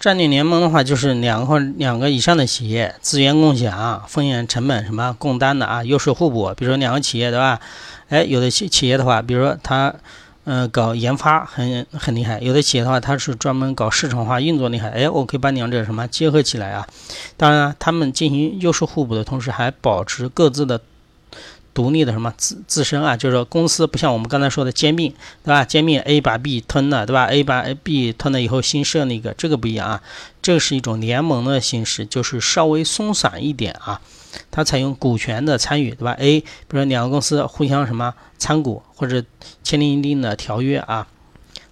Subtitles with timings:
[0.00, 6.54] 战略联盟的话，就是两个或两个以上的企业资源共享、风险成本什么共担的啊，优势互补。
[6.56, 7.60] 比如说两个企业对吧？
[8.08, 9.94] 哎，有的企企业的话，比如说它
[10.44, 14.88] 嗯搞研发很很厉害，有的企业的话它是专门搞市场化运作厉害。
[14.88, 16.86] 哎，我可以把两者什么结合起来啊？
[17.36, 20.80] 当然，他们进行优势互补的同时，还保持各自的。
[21.72, 25.12] 独立的什么自自身啊，就是说公司不像我们刚才说的兼并，
[25.44, 25.64] 对吧？
[25.64, 30.02] 兼并 A 把 B 吞了，对吧？A 把 A B 吞了以后新设那个，这个不一样啊。
[30.42, 34.00] 这是一种联盟的形式，就是稍微松散一点啊。
[34.50, 39.22] 它采用股权的参与，对吧？A 比如说两个公司互相什么参股或者
[39.62, 41.06] 签订一定的条约啊。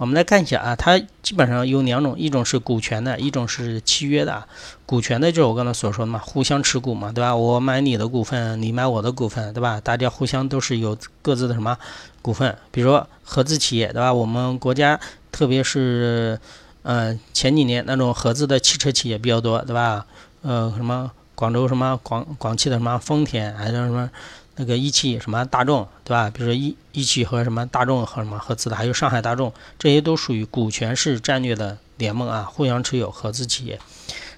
[0.00, 4.42] 我们来看一下啊，它基本上有两种，一种是股权的，一种是契约的。
[4.86, 7.36] 股权的就是我刚才所说的嘛，互相持股嘛，对吧？
[7.36, 9.78] 我买你的股份，你买我的股份，对吧？
[9.78, 11.76] 大家互相都是有各自的什么
[12.22, 14.10] 股份，比如说合资企业，对吧？
[14.10, 14.98] 我们国家
[15.30, 16.40] 特别是
[16.82, 20.06] 呃前几年那种合资的汽车企业比较多，对吧？
[20.40, 24.08] 呃，什么广州什么广广汽的什么丰田，还是什么？
[24.56, 26.30] 那个一汽什么大众，对吧？
[26.30, 33.78] 比如说一一汽和什么大众和什么合资的，还有上海大众，这些都属于股权式战略的联盟啊，互相持有合资企业。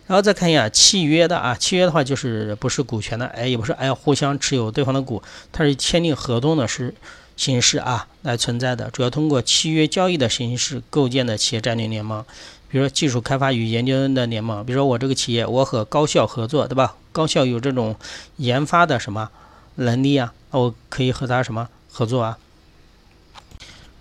[0.07, 6.95] 然后再看一下契约的啊，契约的话就是不是股权的，哎，也不是哎互相持有对方的股，它是签订合同的是
[7.37, 12.25] 形式啊来存在的，主要通过契约交易的形式构建的企业战略联盟。
[12.69, 16.95] 比如说技术开发与研究的联盟，比如说我这个企业我和高校合作，对吧？
[17.13, 17.95] 高校有这种
[18.37, 19.31] 研发的什么？
[19.77, 22.39] 能力啊，我可以和他什么合作啊？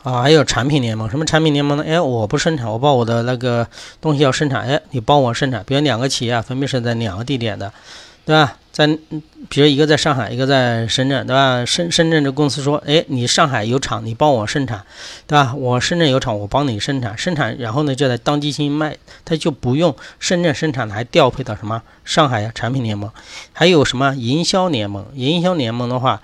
[0.04, 1.84] 啊，还有产品联盟，什么产品联盟呢？
[1.88, 3.68] 哎，我不生产，我把我的那个
[4.02, 5.64] 东西要生产，哎，你帮我生产。
[5.66, 7.72] 比如两个企业啊，分别是在两个地点的，
[8.26, 8.58] 对吧？
[8.72, 8.88] 在，
[9.50, 11.66] 比如一个在上海，一个在深圳，对吧？
[11.66, 14.82] 深深圳的公司说，哎，你上海有厂，你帮我生产，
[15.28, 15.54] 对吧？
[15.54, 22.52] 我深圳有厂，我帮你生产，生产，然后呢就在当地进行卖，他就不用深圳生产的，还调配到什么上海呀？
[22.56, 23.12] 产品联盟，
[23.52, 25.06] 还有什么营销联盟？
[25.16, 26.22] 营销联盟的话，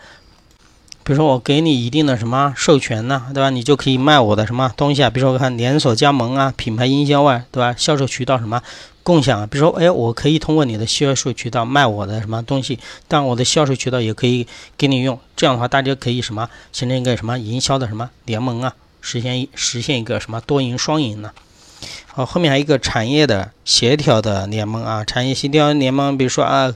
[1.08, 3.50] 比如说我给你一定的什么授权呢，对吧？
[3.50, 5.10] 你就可以卖我的什么东西啊？
[5.10, 7.74] 比如说看连锁加盟啊，品牌营销啊，对吧？
[7.78, 8.62] 销售渠道什么？
[9.04, 14.46] 共享啊，比如说，哎，我可以通过你的销售渠道卖我的什么东西，但我的销售渠道也可以
[14.78, 15.18] 给你用。
[15.38, 21.32] 这样的话，大家可以什么形成一个什么营销的什么联盟啊，实现实现一个什么多赢双赢呢？
[22.08, 26.76] 好，后面还有一个产业的协调的联盟啊，产业协调联盟，比如说啊。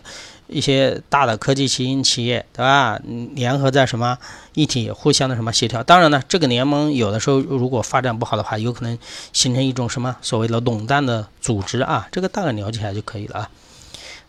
[0.51, 2.99] 一些大的科技型企业，对吧？
[3.33, 4.17] 联合在什么
[4.53, 5.81] 一体，互相的什么协调。
[5.81, 8.99] 当然呢，这个联盟有的时候如果发展不好的话，有可能
[9.31, 12.07] 形成一种什么所谓的垄断的组织啊。
[12.11, 13.49] 这个大概了解一下就可以了啊。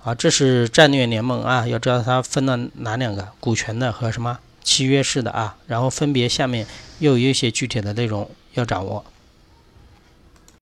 [0.05, 5.57] 啊，这是战略联盟啊，要知道它分了哪两个，股权的和什么契约式的啊。
[5.67, 6.67] 然后分别下面
[7.01, 9.05] 又有一些具体的内容要掌握。